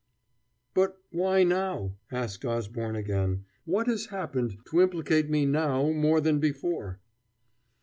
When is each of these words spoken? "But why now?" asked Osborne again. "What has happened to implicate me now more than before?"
"But 0.73 0.97
why 1.11 1.43
now?" 1.43 1.93
asked 2.11 2.43
Osborne 2.43 2.95
again. 2.95 3.45
"What 3.65 3.85
has 3.85 4.07
happened 4.07 4.57
to 4.71 4.81
implicate 4.81 5.29
me 5.29 5.45
now 5.45 5.91
more 5.91 6.19
than 6.19 6.39
before?" 6.39 6.99